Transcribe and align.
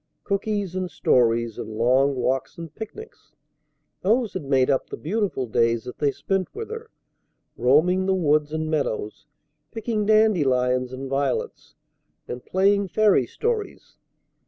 Cookies 0.23 0.73
and 0.73 0.89
stories 0.89 1.59
and 1.59 1.77
long 1.77 2.15
walks 2.15 2.57
and 2.57 2.73
picnics! 2.73 3.33
Those 4.01 4.33
had 4.33 4.45
made 4.45 4.67
up 4.71 4.89
the 4.89 4.97
beautiful 4.97 5.45
days 5.45 5.83
that 5.83 5.99
they 5.99 6.09
spent 6.09 6.47
with 6.55 6.71
her, 6.71 6.89
roaming 7.55 8.07
the 8.07 8.15
woods 8.15 8.51
and 8.51 8.67
meadows, 8.67 9.27
picking 9.71 10.07
dandelions 10.07 10.91
and 10.91 11.07
violets, 11.07 11.75
and 12.27 12.43
playing 12.43 12.87
fairy 12.87 13.27
stories. 13.27 13.97